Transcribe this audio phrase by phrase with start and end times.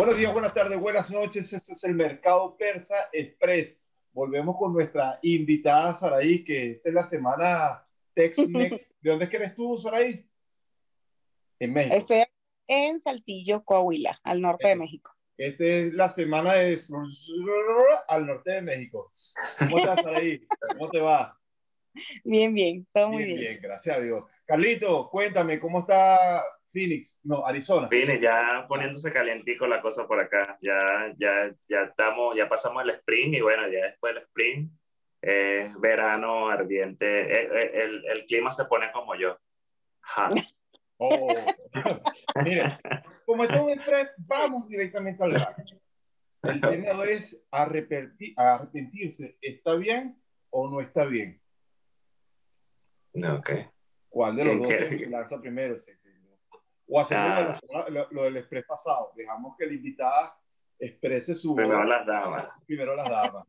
[0.00, 1.52] Buenos días, buenas tardes, buenas noches.
[1.52, 3.82] Este es el Mercado Persa Express.
[4.12, 8.94] Volvemos con nuestra invitada Saraí, que esta es la semana Tex-Mex.
[9.02, 10.26] ¿De dónde es que eres tú, Saraí?
[11.58, 11.94] En México.
[11.94, 12.24] Estoy
[12.66, 15.14] en Saltillo, Coahuila, al norte de México.
[15.36, 16.78] Esta es la semana de
[18.08, 19.12] al norte de México.
[19.58, 20.46] ¿Cómo estás, Saraí?
[20.78, 21.38] ¿Cómo te va?
[22.24, 23.38] Bien, bien, todo muy bien.
[23.38, 24.24] Bien, gracias a Dios.
[24.46, 26.42] Carlito, cuéntame, ¿cómo está
[26.72, 27.88] Phoenix, no, Arizona.
[27.88, 30.58] Phoenix, ya poniéndose calientico la cosa por acá.
[30.60, 34.70] Ya, ya, ya estamos, ya pasamos el spring y bueno, ya después del spring
[35.22, 37.06] es verano ardiente.
[37.06, 39.38] Eh, eh, el, el, clima se pone como yo.
[40.98, 41.28] Oh.
[42.44, 42.78] Mira,
[43.24, 43.44] como
[44.18, 45.64] vamos directamente al grano.
[46.42, 49.36] El tema es arrepentirse.
[49.40, 51.40] ¿Está bien o no está bien?
[53.14, 53.50] Ok.
[54.08, 55.78] ¿Cuál de los dos se lanza primero?
[55.78, 56.10] Sí, sí.
[56.90, 57.86] O hacemos ah.
[58.10, 59.12] lo, del express pasado.
[59.14, 60.36] Dejamos que la invitada
[60.78, 61.54] exprese su.
[61.54, 62.48] Primero las damas.
[62.66, 63.46] Primero las damas.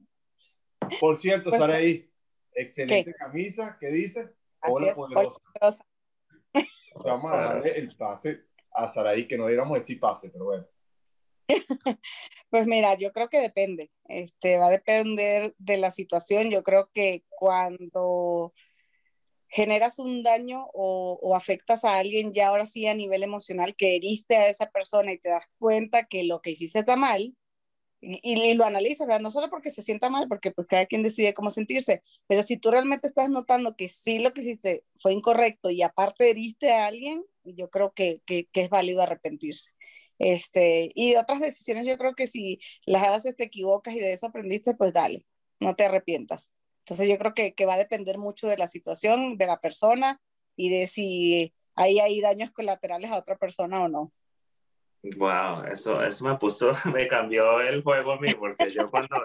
[1.00, 2.12] Por cierto, pues, Saraí,
[2.54, 3.78] excelente camisa.
[3.80, 4.34] ¿Qué dice?
[4.64, 5.40] Hola, poderosa.
[6.94, 10.46] O sea, vamos a darle el pase a Saraí, que no diéramos decir pase, pero
[10.46, 10.68] bueno.
[12.50, 13.92] Pues mira, yo creo que depende.
[14.10, 16.50] Este, va a depender de la situación.
[16.50, 18.54] Yo creo que cuando
[19.52, 24.38] generas un daño o, afectas a alguien ya ahora sí a nivel emocional, que heriste
[24.38, 27.36] a esa persona y te das cuenta que lo que hiciste está mal,
[28.02, 29.22] y, lo analizas, ¿verdad?
[29.22, 32.58] No solo porque se sienta mal, porque pues cada quien decide cómo sentirse, pero si
[32.58, 36.88] tú realmente estás notando que sí lo que hiciste fue incorrecto y aparte heriste a
[36.88, 39.72] alguien, yo creo que, que, es válido arrepentirse.
[40.20, 44.28] Este, y otras decisiones yo creo que si las haces te equivocas y de eso
[44.28, 45.26] aprendiste, pues dale,
[45.60, 46.54] no te arrepientas.
[46.92, 50.20] Entonces yo creo que, que, va a depender mucho de la situación, de la persona
[50.58, 54.12] y de si ahí hay daños colaterales a otra persona o no.
[55.16, 59.16] Wow, eso, eso me puso, me cambió el juego a mí, porque yo cuando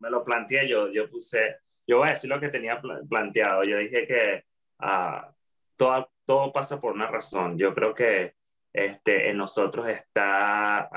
[0.00, 3.78] me lo planteé, yo, yo puse, yo voy a decir lo que tenía planteado, yo
[3.78, 4.44] dije que
[4.80, 5.32] uh,
[5.76, 8.34] todo, todo pasa por una razón, yo creo que
[8.72, 10.88] este, en nosotros está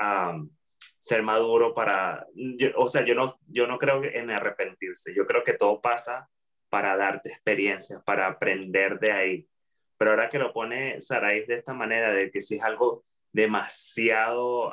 [1.06, 2.26] ser maduro para,
[2.74, 6.28] o sea, yo no, yo no creo en arrepentirse, yo creo que todo pasa
[6.68, 9.48] para darte experiencia, para aprender de ahí.
[9.96, 14.72] Pero ahora que lo pone Saraí de esta manera, de que si es algo demasiado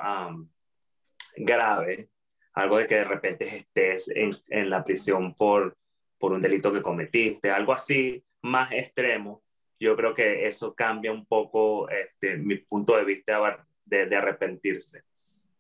[1.38, 2.10] grave,
[2.54, 5.78] algo de que de repente estés en, en, la prisión por,
[6.18, 9.44] por un delito que cometiste, algo así más extremo,
[9.80, 15.04] yo creo que eso cambia un poco este, mi punto de vista de arrepentirse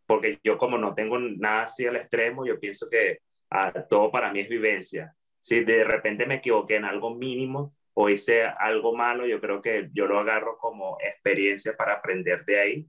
[0.06, 3.19] porque yo como no tengo nada así al extremo, yo pienso que
[3.50, 5.16] ah, todo para mí es vivencia.
[5.40, 9.90] Si de repente me equivoqué en algo mínimo o hice algo malo, yo creo que
[9.94, 12.88] yo lo agarro como experiencia para aprender de ahí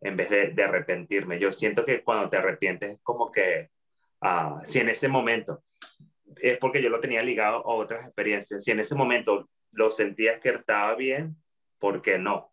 [0.00, 1.38] en vez de, arrepentirme.
[1.38, 3.70] Yo siento que cuando te arrepientes es como que,
[4.22, 5.64] uh, si en ese momento,
[6.36, 10.38] es porque yo lo tenía ligado a otras experiencias, si en ese momento lo sentías
[10.38, 11.36] que estaba bien,
[11.78, 12.52] ¿por qué no?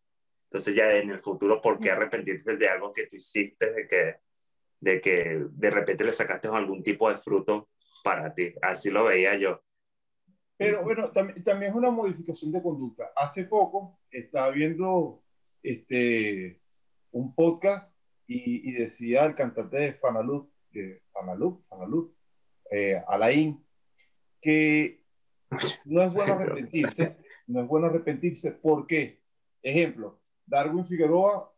[0.55, 4.15] Entonces ya en el futuro, ¿por qué arrepentirte de algo que tú hiciste, de que
[4.79, 7.67] de, que de repente le sacaste algún tipo de fruto
[8.05, 8.53] para ti?
[8.61, 9.61] Así lo veía yo.
[10.55, 13.11] Pero bueno, también, también es una modificación de conducta.
[13.17, 15.21] Hace poco estaba viendo
[15.61, 16.61] este,
[17.11, 20.49] un podcast y, y decía el cantante de Fanalut,
[21.67, 22.15] Fanalut
[22.71, 23.61] eh, Alain,
[24.41, 25.03] que
[25.83, 28.53] no es bueno arrepentirse, no es bueno arrepentirse.
[28.53, 29.19] ¿Por qué?
[29.61, 31.51] Ejemplo, Darwin Figueroa,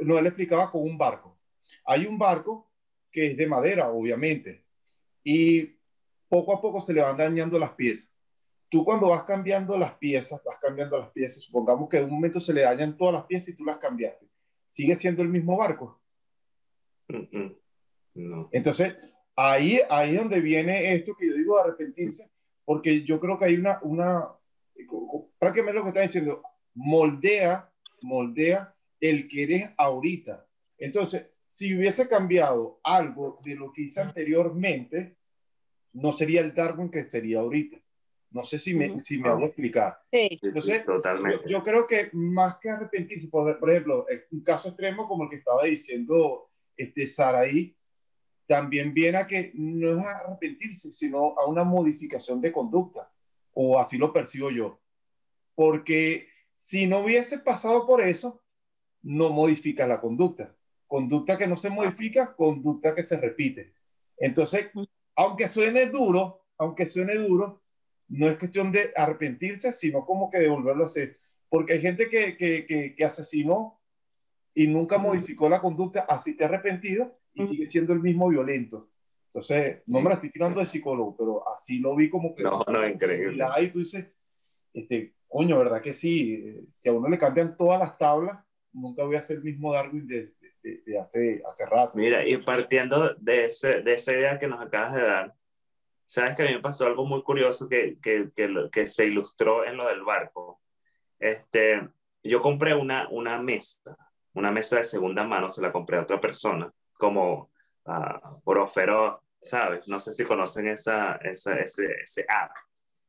[0.00, 1.38] no, él explicaba con un barco.
[1.84, 2.70] Hay un barco
[3.10, 4.64] que es de madera, obviamente,
[5.22, 5.76] y
[6.28, 8.14] poco a poco se le van dañando las piezas.
[8.68, 12.40] Tú cuando vas cambiando las piezas, vas cambiando las piezas, supongamos que en un momento
[12.40, 14.26] se le dañan todas las piezas y tú las cambiaste,
[14.66, 16.00] ¿sigue siendo el mismo barco?
[18.14, 18.48] No.
[18.52, 18.94] Entonces,
[19.36, 22.30] ahí, ahí es donde viene esto que yo digo arrepentirse,
[22.64, 24.28] porque yo creo que hay una, una
[25.38, 26.42] prácticamente lo que está diciendo,
[26.74, 27.71] moldea
[28.02, 30.46] moldea el que eres ahorita.
[30.78, 35.16] Entonces, si hubiese cambiado algo de lo que hice anteriormente,
[35.92, 37.78] no sería el Darwin que sería ahorita.
[38.30, 39.98] No sé si me, si me hago explicar.
[40.10, 41.46] Sí, Entonces, totalmente.
[41.48, 45.36] Yo, creo que más que arrepentirse, por, por, ejemplo, un caso extremo como el que
[45.36, 47.76] estaba diciendo este Saraí,
[48.46, 53.12] también viene a que no es arrepentirse, sino a una modificación de conducta,
[53.52, 54.80] o así lo percibo yo.
[55.54, 56.28] Porque
[56.62, 58.40] si no hubiese pasado por eso,
[59.02, 60.54] no modifica la conducta.
[60.86, 63.74] Conducta que no se modifica, conducta que se repite.
[64.16, 64.70] Entonces,
[65.16, 67.64] aunque suene duro, aunque suene duro,
[68.06, 71.18] no es cuestión de arrepentirse, sino como que devolverlo a hacer.
[71.48, 73.80] Porque hay gente que, que, que, asesinó
[74.54, 78.88] y nunca modificó la conducta, así te arrepentido, y sigue siendo el mismo violento.
[79.26, 82.44] Entonces, no me la estoy tirando de psicólogo, pero así lo vi como que...
[82.44, 83.38] No, no, increíble.
[83.38, 84.06] Y ahí tú dices,
[84.72, 86.68] este, coño, ¿verdad que sí?
[86.72, 88.38] Si a uno le cambian todas las tablas,
[88.72, 90.32] nunca voy a ser el mismo Darwin de,
[90.62, 91.92] de, hace, hace rato.
[91.94, 95.34] Mira, y partiendo de, ese, de esa idea que nos acabas de dar,
[96.06, 99.64] sabes que a mí me pasó algo muy curioso que, que, que, que se ilustró
[99.64, 100.60] en lo del barco.
[101.18, 101.88] Este,
[102.22, 103.96] yo compré una, una mesa,
[104.34, 107.50] una mesa de segunda mano, se la compré a otra persona, como
[107.84, 109.88] uh, por ofero, ¿sabes?
[109.88, 112.52] No sé si conocen esa, esa, ese, ese app.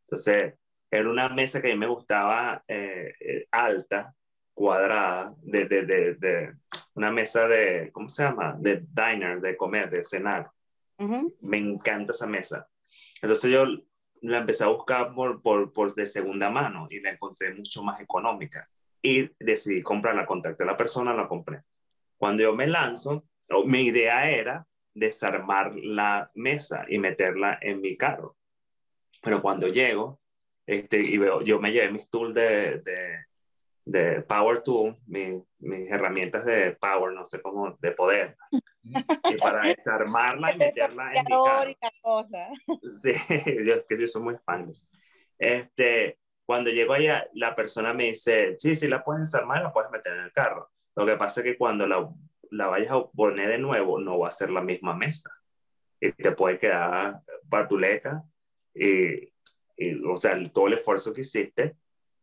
[0.06, 0.54] Entonces,
[0.93, 4.15] era una mesa que a mí me gustaba eh, eh, alta,
[4.53, 6.53] cuadrada, de, de, de, de,
[6.93, 8.55] una mesa de, ¿cómo se llama?
[8.59, 10.51] De diner, de comer, de cenar.
[11.41, 12.69] Me encanta esa mesa.
[13.21, 13.65] Entonces yo
[14.21, 17.99] la empecé a buscar por, por, por, de segunda mano y la encontré mucho más
[17.99, 18.69] económica.
[19.01, 21.63] Y decidí comprarla, contacté a la persona, la compré.
[22.17, 23.25] Cuando yo me lanzo,
[23.65, 28.37] mi idea era desarmar la mesa y meterla en mi carro.
[29.23, 30.19] Pero cuando llego,
[30.65, 33.25] este, y veo, yo me llevé mis tools de, de,
[33.86, 38.38] de Power Tool, mi, mis herramientas de Power, no sé cómo, de poder,
[38.81, 42.25] y para desarmarla y meterla en mi carro.
[43.01, 43.12] Sí,
[43.65, 44.71] yo, que yo soy muy fan.
[45.38, 49.92] Este, cuando llego allá, la persona me dice, sí, sí, la puedes desarmar, la puedes
[49.92, 50.69] meter en el carro.
[50.95, 52.07] Lo que pasa es que cuando la,
[52.51, 55.30] la vayas a poner de nuevo, no va a ser la misma mesa.
[56.00, 58.24] Y te puede quedar patuleca
[58.74, 59.32] y,
[59.77, 61.75] y, o sea, todo el esfuerzo que hiciste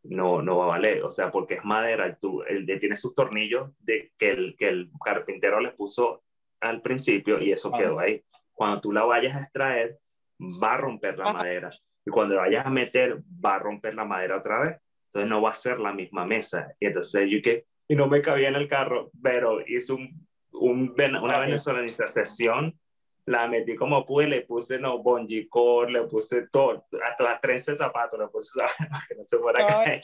[0.03, 3.71] no, no va a valer, o sea, porque es madera, tú, el, tiene sus tornillos
[3.79, 6.23] de, que, el, que el carpintero le puso
[6.59, 8.23] al principio y eso quedó ahí.
[8.51, 9.97] Cuando tú la vayas a extraer,
[10.41, 11.69] va a romper la madera.
[12.05, 14.77] Y cuando la vayas a meter, va a romper la madera otra vez.
[15.07, 16.73] Entonces no va a ser la misma mesa.
[16.79, 20.95] Y entonces yo que, y no me cabía en el carro, pero hice un, un,
[20.97, 22.79] una venezolanización
[23.25, 25.01] la metí como pude, le puse no
[25.49, 28.59] core, le puse todo, hasta las 13 zapatos le puse
[29.07, 30.01] que no se fuera a caer.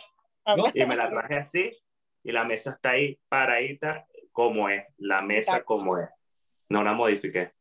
[0.73, 1.77] Y me la traje así
[2.23, 6.09] y la mesa está ahí paradita como es, la mesa como es.
[6.69, 7.53] No la modifiqué.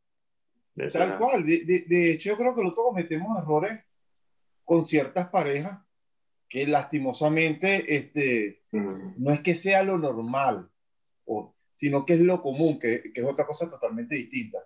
[0.92, 3.82] Tal cual, de, de, hecho yo creo que nosotros cometemos errores
[4.62, 5.80] con ciertas parejas
[6.48, 10.70] que lastimosamente este, no es que sea lo normal,
[11.24, 14.58] o, sino que es lo común, que, que es otra cosa totalmente distinta.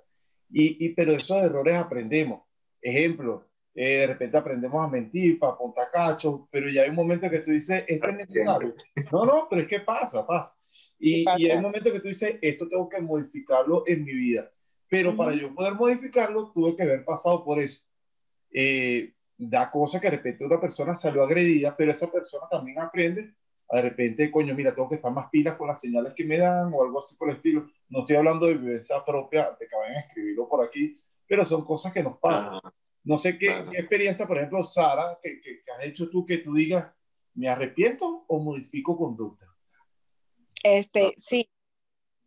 [0.53, 2.43] Y, y, pero esos errores aprendemos.
[2.81, 5.57] Ejemplo, eh, de repente aprendemos a mentir para
[5.93, 8.73] cacho, pero ya hay un momento que tú dices, esto es necesario.
[9.13, 10.55] No, no, pero es que pasa, pasa.
[10.99, 14.51] Y, y hay un momento que tú dices, esto tengo que modificarlo en mi vida.
[14.89, 17.85] Pero para yo poder modificarlo, tuve que haber pasado por eso.
[18.53, 23.33] Eh, da cosa que de repente una persona salió agredida, pero esa persona también aprende
[23.77, 26.73] de repente, coño, mira, tengo que estar más pilas con las señales que me dan
[26.75, 27.69] o algo así por el estilo.
[27.89, 30.93] No estoy hablando de vivencia propia, de que vayan a escribirlo por aquí,
[31.27, 32.61] pero son cosas que nos pasan.
[33.05, 36.93] no sé qué, experiencia, por ejemplo, Sara, que, que, has hecho tú que tú digas,
[37.35, 39.47] ¿me arrepiento o modifico conducta?
[40.65, 41.49] Este, sí,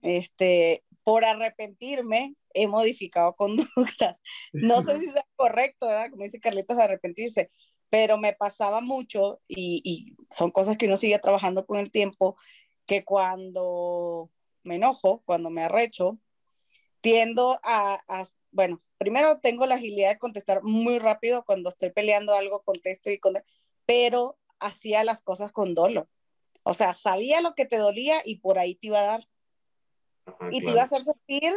[0.01, 4.21] este, por arrepentirme, he modificado conductas.
[4.53, 6.09] No sé si es correcto, ¿verdad?
[6.11, 7.51] Como dice Carlitos, arrepentirse,
[7.93, 12.35] pero me pasaba mucho y, son cosas que uno sigue trabajando con el tiempo,
[12.87, 14.31] que cuando
[14.63, 16.17] me enojo, cuando me arrecho,
[17.01, 18.01] tiendo a,
[18.49, 23.19] bueno, primero tengo la agilidad de contestar muy rápido cuando estoy peleando algo, contesto y
[23.19, 23.35] con,
[23.85, 26.09] pero hacía las cosas con dolo.
[26.63, 29.27] O sea, sabía lo que te dolía y por ahí te iba a dar.
[30.49, 31.53] y te iba a hacer sentir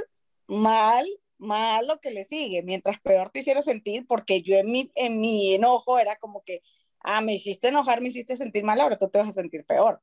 [0.48, 1.06] mal
[1.38, 5.20] más lo que le sigue, mientras peor te hiciera sentir, porque yo en mi, en
[5.20, 6.62] mi enojo era como que,
[7.00, 10.00] ah, me hiciste enojar, me hiciste sentir mal, ahora tú te vas a sentir peor.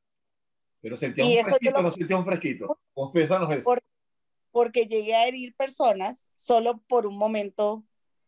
[0.82, 2.80] Pero sentía un fresquito, no sentía un fresquito.
[2.94, 3.76] Confiésanos eso.
[4.52, 7.86] porque llegué a herir personas solo por un momento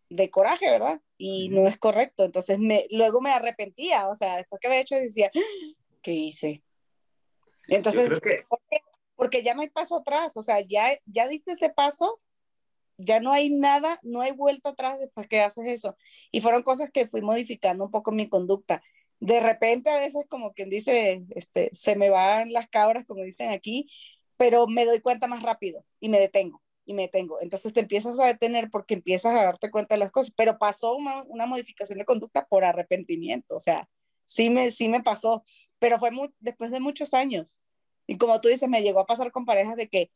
[0.09, 1.01] de coraje, ¿verdad?
[1.17, 2.23] Y no es correcto.
[2.23, 5.29] Entonces me, luego me arrepentía, o sea, después que había hecho decía,
[6.01, 6.63] ¿qué hice?
[7.67, 8.43] Entonces, porque,
[9.15, 12.19] porque, ya no hay paso atrás, o sea, ya, ya diste ese paso,
[12.97, 15.97] ya no hay nada, no hay vuelta atrás después que haces eso.
[16.31, 18.81] Y fueron cosas que fui modificando un poco mi conducta.
[19.19, 23.49] De repente a veces como quien dice, este, se me van las cabras, como dicen
[23.49, 23.89] aquí,
[24.37, 27.41] pero me doy cuenta más rápido y me detengo y me detengo.
[27.41, 30.95] Entonces te empiezas a detener porque empiezas a darte cuenta de las cosas, pero pasó
[30.95, 33.89] una, una modificación de conducta por arrepentimiento, o sea,
[34.25, 35.43] sí me, sí me pasó,
[35.79, 37.59] pero fue después de muchos años.
[38.07, 40.11] Y como tú dices, me llegó a pasar con parejas de que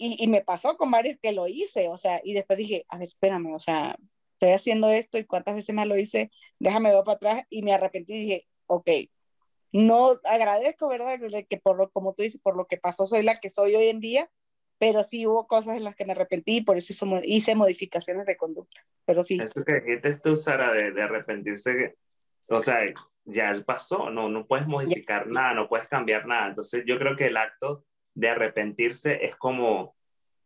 [0.00, 2.96] y, y, me pasó con varios que lo hice, o sea, y después dije, a
[2.96, 3.96] ver, espérame, o sea,
[4.32, 7.74] estoy haciendo esto y cuántas veces más lo hice, déjame ver para atrás y me
[7.74, 8.88] arrepentí y dije, ok,
[9.72, 11.20] no agradezco, ¿verdad?
[11.48, 13.88] Que por lo, como tú dices, por lo que pasó, soy la que soy hoy
[13.88, 14.30] en día,
[14.78, 18.38] pero sí hubo cosas en las que me arrepentí y por eso hice modificaciones de
[18.38, 19.38] conducta, pero sí.
[19.38, 21.98] Eso que dijiste tú, Sara, de, de arrepentirse,
[22.48, 22.78] o sea,
[23.24, 27.26] ya pasó, no, no puedes modificar nada, no puedes cambiar nada, entonces yo creo que
[27.26, 27.84] el acto
[28.20, 29.96] de arrepentirse es como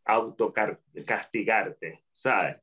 [0.05, 2.57] autocastigarte, ¿sabes?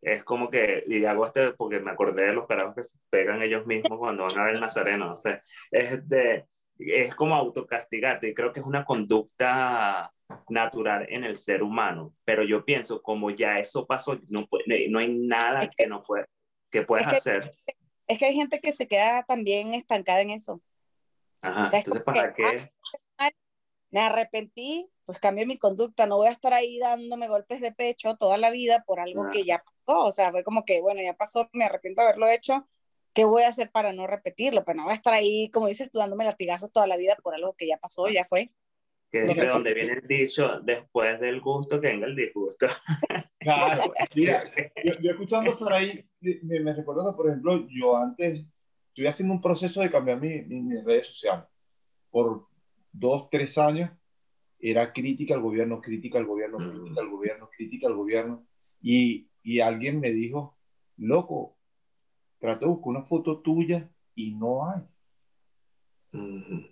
[0.00, 3.42] Es como que, y hago este porque me acordé de los carajos que se pegan
[3.42, 6.46] ellos mismos cuando van a ver el Nazareno, o sea, es, de,
[6.78, 10.12] es como autocastigarte y creo que es una conducta
[10.48, 14.46] natural en el ser humano, pero yo pienso como ya eso pasó, no,
[14.88, 16.26] no hay nada que, no puede,
[16.70, 17.52] que puedas hacer.
[18.06, 20.60] Es que hay gente que se queda también estancada en eso.
[21.40, 22.70] Ajá, entonces ¿para qué?
[23.94, 28.16] Me arrepentí, pues cambié mi conducta, no voy a estar ahí dándome golpes de pecho
[28.16, 31.14] toda la vida por algo que ya pasó, o sea, fue como que, bueno, ya
[31.14, 32.66] pasó, me arrepiento de haberlo hecho,
[33.12, 34.64] ¿qué voy a hacer para no repetirlo?
[34.64, 37.36] Pues no voy a estar ahí, como dices tú, dándome latigazos toda la vida por
[37.36, 38.50] algo que ya pasó, ya fue.
[39.12, 42.66] Que es de donde viene el dicho, después del gusto que venga el disgusto.
[43.38, 44.42] Claro, mira,
[45.02, 48.42] yo, escuchando a Saraí, me, me recuerdo que, por ejemplo, yo antes
[48.88, 51.44] estoy haciendo un proceso de cambiar mis mi, redes sociales.
[52.10, 52.48] Por
[52.94, 53.90] dos, tres años
[54.58, 58.46] era crítica al gobierno, crítica al gobierno, crítica al gobierno, crítica al gobierno.
[58.80, 60.56] Y, y alguien me dijo,
[60.96, 61.58] loco,
[62.38, 64.82] traté de buscar una foto tuya y no hay.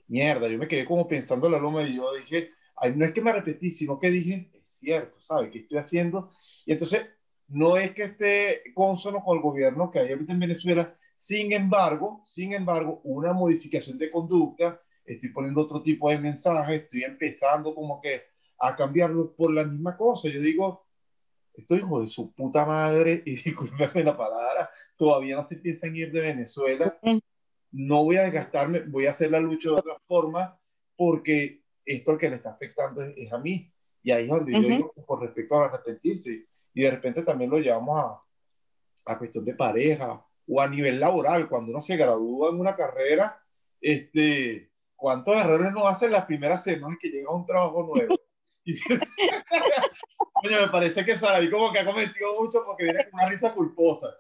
[0.07, 3.21] Mierda, yo me quedé como pensando la loma y yo dije, Ay, no es que
[3.21, 5.51] me arrepentí, sino que dije, es cierto, ¿sabes?
[5.51, 6.31] ¿Qué estoy haciendo?
[6.67, 7.07] Y entonces,
[7.49, 12.23] no es que esté consono con el gobierno que hay ahorita en Venezuela, sin embargo,
[12.25, 18.01] sin embargo, una modificación de conducta, estoy poniendo otro tipo de mensaje, estoy empezando como
[18.01, 18.23] que
[18.59, 20.29] a cambiarlo por la misma cosa.
[20.29, 20.87] Yo digo,
[21.55, 25.97] esto hijo de su puta madre, y discúlpeme la palabra, todavía no se piensa en
[25.97, 26.99] ir de Venezuela
[27.73, 30.59] no voy a desgastarme, voy a hacer la lucha de otra forma,
[30.95, 33.73] porque esto que le está afectando es, a mí.
[34.03, 37.59] Y ahí es donde yo digo, con respecto a arrepentirse, y de repente también lo
[37.59, 42.61] llevamos a, a cuestión de pareja o a nivel laboral, cuando uno se gradúa en
[42.61, 43.41] una carrera,
[43.81, 44.72] este,
[45.03, 48.15] ¿cuántos errores no hacen las primeras semanas que llega a un trabajo nuevo?
[50.45, 53.53] Oye, me parece que Sara como que ha cometido mucho porque viene con una risa
[53.53, 54.17] culposa.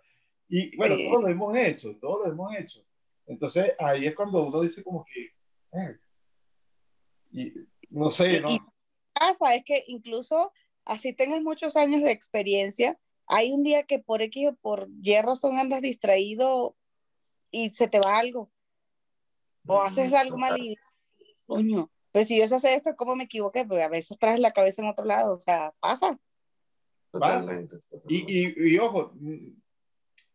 [0.48, 2.84] Y bueno, todos lo hemos hecho, todos lo hemos hecho.
[3.26, 5.26] Entonces ahí es cuando uno dice como que,
[5.78, 5.98] eh,
[7.30, 7.52] y,
[7.90, 8.50] no sé, ¿no?
[8.50, 8.58] Y
[9.12, 10.52] pasa es que incluso
[10.84, 12.98] así tengas muchos años de experiencia,
[13.28, 16.76] hay un día que por X o por Y razón andas distraído
[17.52, 18.51] y se te va algo.
[19.66, 20.76] O haces algo mal y,
[21.46, 23.64] coño, pero si yo sé hacer esto, ¿cómo me equivoqué?
[23.64, 26.18] Porque a veces traes la cabeza en otro lado, o sea, pasa.
[27.10, 27.60] Pasa.
[28.08, 29.14] Y, y, y, ojo,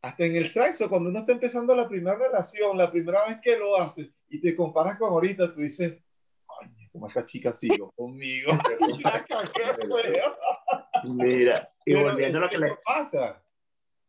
[0.02, 3.58] hasta en el sexo, cuando uno está empezando la primera relación, la primera vez que
[3.58, 5.98] lo hace y te comparas con ahorita, tú dices,
[6.46, 8.52] coño, como esta chica sigue conmigo.
[11.04, 13.42] Mira, y volviendo a lo que le pasa.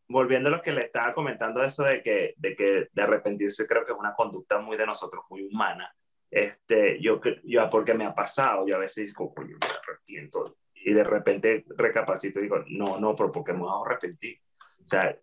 [0.08, 3.84] Volviendo a lo que le estaba comentando, eso de que, de que de arrepentirse creo
[3.84, 5.94] que es una conducta muy de nosotros, muy humana.
[6.30, 10.56] Este, yo, yo, porque me ha pasado, yo a veces digo, coño, me arrepiento.
[10.74, 14.38] Y de repente recapacito y digo, no, no, pero porque me voy a arrepentir.
[14.82, 15.16] O sea,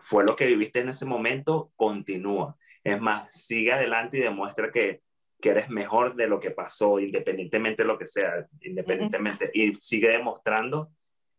[0.00, 2.56] fue lo que viviste en ese momento, continúa.
[2.84, 5.02] Es más, sigue adelante y demuestra que,
[5.40, 10.08] que eres mejor de lo que pasó, independientemente de lo que sea, independientemente, y sigue
[10.08, 10.90] demostrando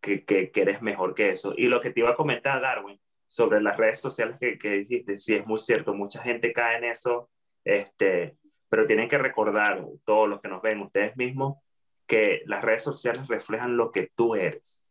[0.02, 1.54] que, que, eres mejor que eso.
[1.56, 5.18] Y lo que te iba a comentar, Darwin, sobre las redes sociales que, que dijiste,
[5.18, 7.30] sí es muy cierto, mucha gente cae en eso,
[7.64, 8.36] este,
[8.68, 11.58] pero tienen que recordar, todos los que nos ven, ustedes mismos,
[12.08, 14.86] que las redes sociales reflejan lo que tú eres.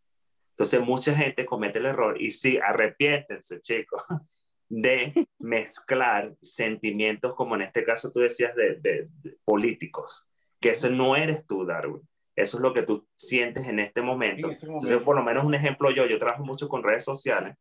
[0.51, 4.03] Entonces mucha gente comete el error y sí, arrepiéntense, chicos,
[4.69, 9.09] de mezclar sentimientos como en este caso tú decías de,
[9.45, 10.29] políticos,
[10.61, 12.07] que eso no eres tú, Darwin.
[12.41, 14.49] Eso es lo que tú sientes en este momento.
[14.49, 17.55] Entonces, por lo menos un ejemplo yo, yo trabajo mucho con redes sociales.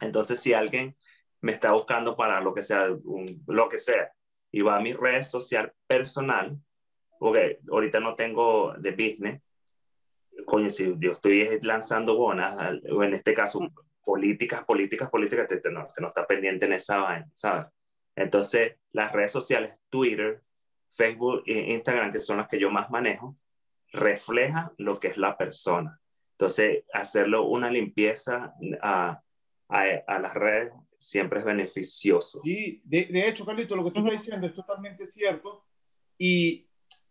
[0.00, 0.96] Entonces, si alguien
[1.42, 2.88] me está buscando para lo que sea,
[3.46, 4.10] lo que sea,
[4.50, 6.58] y va a mi red social personal,
[7.18, 9.42] porque ahorita no tengo de business,
[10.46, 12.56] coño, si yo estoy lanzando bonas,
[12.90, 13.60] o en este caso,
[14.02, 17.66] políticas, políticas, políticas, te, no, no está pendiente en esa vaina, ¿sabes?
[18.16, 20.42] Entonces, las redes sociales, Twitter,
[20.92, 23.36] Facebook e Instagram, que son las que yo más manejo,
[23.92, 26.00] reflejan lo que es la persona.
[26.32, 29.22] Entonces, hacerlo una limpieza a,
[29.68, 32.40] a, a las redes siempre es beneficioso.
[32.44, 35.64] Y de, de hecho, Carlito, lo que tú estás diciendo es totalmente cierto.
[36.18, 36.66] Y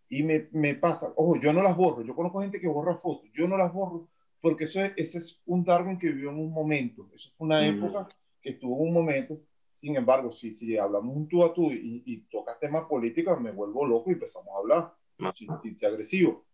[0.10, 3.30] y me, me, pasa, ojo, yo no las borro, yo conozco gente que borra fotos,
[3.34, 4.10] yo no las borro
[4.42, 7.62] porque eso es, ese es un Darwin que vivió en un momento, eso fue una
[7.62, 7.78] mm.
[7.78, 8.08] época
[8.42, 9.40] que tuvo un momento,
[9.76, 13.52] sin embargo, si, si hablamos un tú a tú y, y tocas temas políticos, me
[13.52, 14.94] vuelvo loco y empezamos a hablar,
[15.34, 16.46] sin, sin, ser agresivo.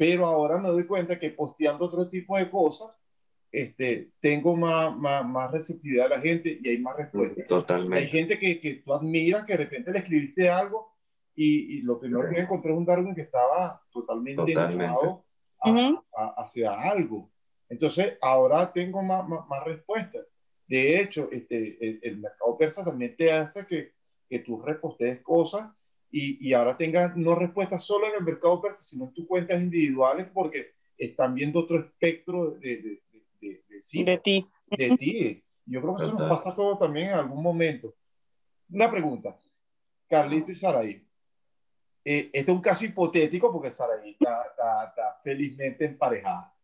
[0.00, 2.88] Pero ahora me doy cuenta que posteando otro tipo de cosas,
[3.52, 7.46] este, tengo más, más, más receptividad de la gente y hay más respuestas.
[7.46, 7.98] Totalmente.
[7.98, 10.96] Hay gente que, que tú admiras, que de repente le escribiste algo
[11.34, 14.84] y, y lo primero que encontré es un Darwin que estaba totalmente, Totalmente.
[14.84, 15.24] enojado
[15.60, 16.02] a- Ujú.
[16.16, 17.30] a- hacia algo.
[17.68, 20.24] Entonces, ahora tengo más, más, más respuestas.
[20.66, 23.92] De hecho, este, el, el mercado persa también te hace que,
[24.30, 25.70] que tú repostees cosas
[26.10, 29.60] y, y ahora tengas no respuestas solo en el mercado persa, sino en tus cuentas
[29.60, 34.46] individuales porque están viendo otro espectro de, de, de, de, de sitios De ti.
[34.76, 35.44] de ti.
[35.66, 37.94] Yo creo que eso nos pasa a todos también en algún momento.
[38.70, 39.36] Una pregunta.
[40.08, 41.06] Carlito y Saraí.
[42.04, 46.54] Eh, este es un caso hipotético porque Saraí está, está- está felizmente emparejada.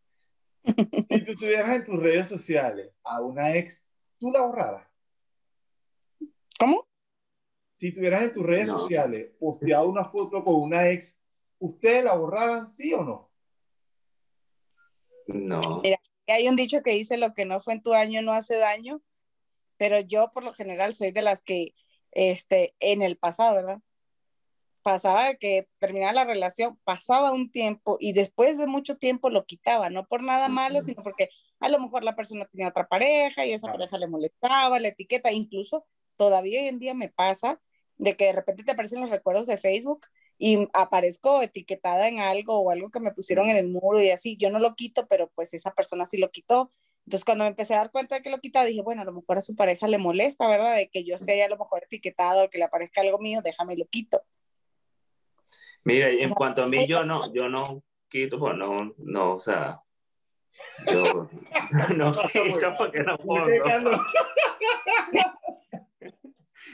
[1.09, 3.89] Si tú tuvieras en tus redes sociales a una ex,
[4.19, 4.85] ¿tú la borraras?
[6.59, 6.85] ¿Cómo?
[7.77, 8.79] Si tuvieras en tus redes No.
[8.79, 11.21] sociales posteado una foto con una ex,
[11.59, 13.31] ¿ustedes la borraran, sí o no?
[15.27, 15.83] No.
[15.83, 18.57] Y hay un dicho que dice lo que no fue en tu año no hace
[18.57, 19.03] daño,
[19.77, 21.75] pero yo por lo general soy de las que,
[22.13, 23.79] este, en el pasado, ¿verdad?
[24.81, 29.91] Pasaba que terminaba la relación, pasaba un tiempo y después de mucho tiempo lo quitaba,
[29.91, 31.29] no por nada malo, sino porque
[31.59, 35.31] a lo mejor la persona tenía otra pareja y esa pareja le molestaba, la etiqueta,
[35.31, 37.61] incluso todavía hoy en día me pasa
[37.97, 42.59] de que de repente te aparecen los recuerdos de Facebook y aparezco etiquetada en algo
[42.59, 45.31] o algo que me pusieron en el muro y así, yo no lo quito, pero
[45.33, 46.71] pues esa persona sí lo quitó.
[47.05, 49.13] Entonces cuando me empecé a dar cuenta de que lo quitaba, dije, bueno, a lo
[49.13, 50.75] mejor a su pareja le molesta, ¿verdad?
[50.75, 53.39] De que yo esté ahí a lo mejor etiquetado o que le aparezca algo mío,
[53.43, 54.21] déjame lo quito.
[55.83, 59.39] Mira, y en cuanto a mí, yo no, yo no quito, pues no, no, o
[59.39, 59.81] sea,
[60.91, 61.29] yo
[61.95, 63.61] no quito porque no ¿Por qué,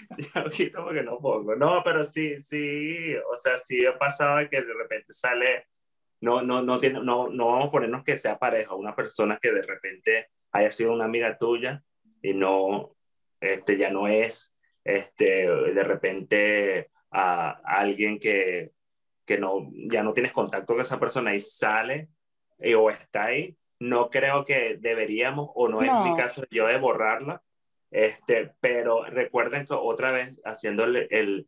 [0.52, 1.56] quito porque no pongo.
[1.56, 5.68] No, pero sí, sí, o sea, sí ha pasado que de repente sale,
[6.22, 9.52] no, no, no, tiene, no, no vamos a ponernos que sea pareja, una persona que
[9.52, 11.84] de repente haya sido una amiga tuya
[12.22, 12.96] y no,
[13.40, 18.72] este, ya no es, este, de repente a, alguien que,
[19.26, 22.10] que no, ya no tienes contacto con esa persona y sale
[22.60, 26.06] eh, o está ahí, no creo que deberíamos, o no, es No.
[26.06, 27.42] mi caso yo de borrarla,
[27.94, 31.48] este, pero recuerden que otra vez haciéndole el,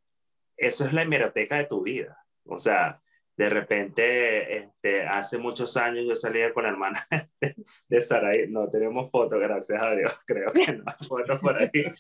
[0.57, 3.01] eso es la hemeroteca de tu vida, o sea,
[3.37, 7.05] de repente, este, hace muchos años yo salía con la hermana
[7.41, 7.55] de,
[7.89, 11.93] de Saraí, no tenemos fotos, gracias a Dios, creo que no hay fotos por ahí,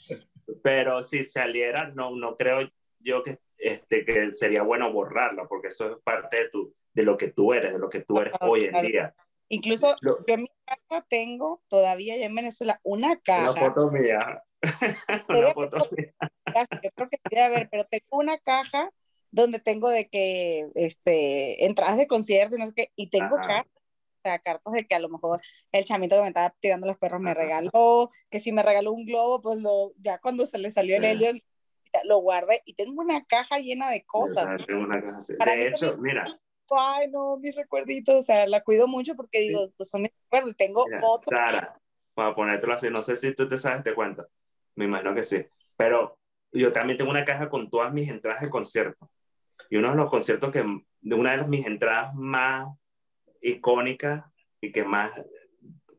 [0.63, 5.91] pero si saliera, no, no creo yo que, este, que sería bueno borrarla, porque eso
[5.91, 8.51] es parte de, tu, de lo que tú eres, de lo que tú eres Claro,
[8.51, 8.87] hoy en claro.
[8.87, 9.15] día.
[9.49, 13.51] Incluso Lo- yo en mi casa tengo todavía ya en Venezuela una caja.
[13.51, 14.43] Una foto mía.
[15.29, 16.13] Una foto mía.
[16.83, 18.91] yo creo que sí debe haber, pero tengo una caja
[19.31, 23.47] donde tengo de que, este, entradas de concierto y no sé qué, y tengo Ajá.
[23.47, 25.41] cartas, o sea, cartas de que a lo mejor
[25.73, 29.05] el chamito que me estaba tirando los perros me regaló, que si me regaló un
[29.05, 31.31] globo, pues lo, ya cuando se le salió el helio,
[32.05, 34.47] lo guardé, y tengo una caja llena de cosas.
[34.65, 36.23] Tengo una mí De hecho, mira,
[36.69, 40.51] Ay, no, mis recuerditos, o sea, la cuido mucho porque digo, pues son mis recuerdos,
[40.51, 41.25] y tengo mira, fotos.
[41.29, 41.79] Sara,
[42.13, 44.27] para ponértelo así, no sé si tú te sabes, te cuento.
[44.75, 45.45] Me imagino que sí.
[45.77, 46.17] Pero
[46.51, 49.09] yo también tengo una caja con todas mis entradas de concierto.
[49.69, 50.63] Y uno de los conciertos que,
[51.01, 52.67] de una de mis entradas más
[53.41, 54.25] icónicas
[54.59, 55.11] y que más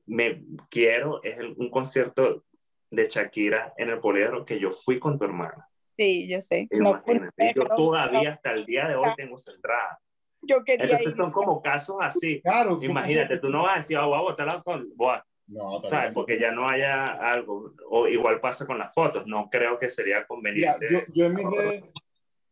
[0.07, 2.45] me quiero es el- un concierto
[2.91, 5.69] de Shakira en el Poliedro que yo fui con tu hermana.
[5.97, 6.69] Sí, yo sé.
[6.71, 7.03] No,
[7.39, 9.99] Y yo todavía hasta el día de hoy tengo esa entrada.
[10.47, 11.17] Yo quería Entonces ir.
[11.17, 12.41] son como casos así.
[12.41, 12.79] Claro.
[12.83, 16.13] Imagínate, tú no vas a decir, ah, voy a botarla con, voy a- No, ¿sabes?
[16.13, 17.73] Porque ya no haya algo.
[17.91, 19.27] O igual pasa con las fotos.
[19.27, 20.87] No creo que sería Mira, conveniente.
[20.91, 21.85] yo, yo en mis redes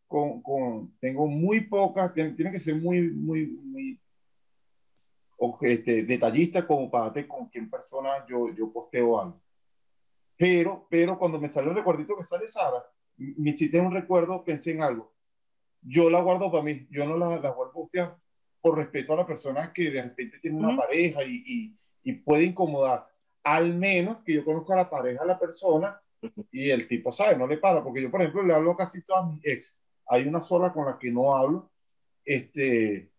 [0.07, 4.01] con, con, tengo muy pocas, tiene, que ser muy, muy, muy
[5.39, 9.41] o- este, detallista como para darte con quién persona yo, yo posteo algo.
[10.37, 12.85] Pero, pero cuando me sale el recuerdito que sale Sara,
[13.17, 15.14] me hiciste un recuerdo, pensé en algo.
[15.85, 18.19] Yo la guardo para mí, yo no la, la vuelvo a
[18.61, 20.79] por respeto a la persona que de repente tiene una Ujú.
[20.79, 23.07] pareja y, y, y puede incomodar.
[23.43, 26.01] Al menos que yo conozca a la pareja de la persona
[26.51, 29.05] y el tipo sabe, no le para, porque yo, por ejemplo, le hablo a casi
[29.05, 29.83] todas mis ex.
[30.07, 31.71] Hay una sola con la que no hablo,
[32.25, 33.11] este,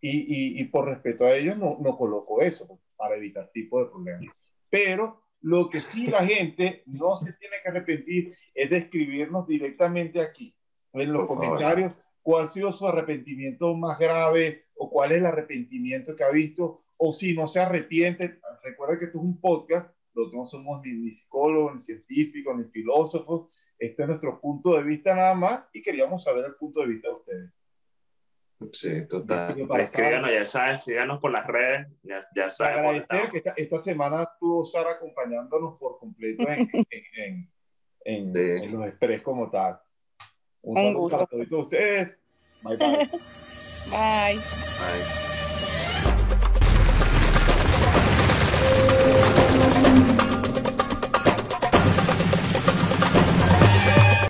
[0.00, 4.34] y, y, por respeto a ellos no, no coloco eso, para evitar tipo de problemas.
[4.68, 10.20] Pero lo que sí la gente no se tiene que arrepentir es de escribirnos directamente
[10.20, 10.54] aquí,
[10.92, 12.06] en los Por comentarios favor.
[12.22, 16.82] cuál ha sido su arrepentimiento más grave o cuál es el arrepentimiento que ha visto
[16.96, 18.40] o si no se arrepiente.
[18.62, 22.64] Recuerda que esto es un podcast, nosotros no somos ni, ni psicólogos, ni científicos, ni
[22.64, 23.50] filósofos.
[23.78, 27.08] Este es nuestro punto de vista nada más y queríamos saber el punto de vista
[27.08, 27.50] de ustedes.
[28.72, 29.56] Sí, total.
[29.66, 32.84] Pues escríbanos, ya saben, síganos por las redes, ya, ya saben.
[32.84, 37.50] Agradecer que esta, esta, semana estuvo Sara acompañándonos por completo en, en,
[38.04, 38.68] en, en sí.
[38.68, 39.80] los express como tal.
[40.62, 41.26] Un, Un saludo gusto.
[41.26, 42.18] para todos ustedes.
[42.62, 42.88] Bye bye.
[43.90, 44.36] bye.
[44.36, 45.29] Bye.